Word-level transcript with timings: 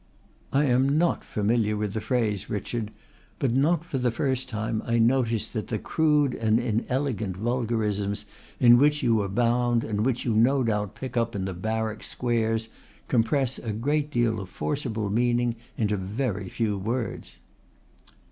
"I 0.51 0.63
am 0.65 0.97
not 0.97 1.23
familiar 1.23 1.77
with 1.77 1.93
the 1.93 2.01
phrase, 2.01 2.49
Richard, 2.49 2.89
but 3.37 3.53
not 3.53 3.85
for 3.85 3.99
the 3.99 4.09
first 4.09 4.49
time 4.49 4.81
I 4.87 4.97
notice 4.97 5.47
that 5.49 5.67
the 5.67 5.77
crude 5.77 6.33
and 6.33 6.59
inelegant 6.59 7.37
vulgarisms 7.37 8.25
in 8.59 8.79
which 8.79 9.03
you 9.03 9.21
abound 9.21 9.83
and 9.83 10.03
which 10.03 10.25
you 10.25 10.33
no 10.33 10.63
doubt 10.63 10.95
pick 10.95 11.17
up 11.17 11.35
in 11.35 11.45
the 11.45 11.53
barrack 11.53 12.01
squares 12.01 12.67
compress 13.09 13.59
a 13.59 13.73
great 13.73 14.09
deal 14.09 14.39
of 14.39 14.49
forcible 14.49 15.11
meaning 15.11 15.55
into 15.77 15.97
very 15.97 16.49
few 16.49 16.79
words." 16.79 17.37